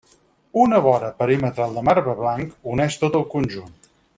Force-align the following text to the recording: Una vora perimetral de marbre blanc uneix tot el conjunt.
Una 0.61 0.79
vora 0.85 1.11
perimetral 1.19 1.77
de 1.79 1.83
marbre 1.91 2.17
blanc 2.23 2.57
uneix 2.77 2.99
tot 3.05 3.19
el 3.21 3.29
conjunt. 3.39 3.73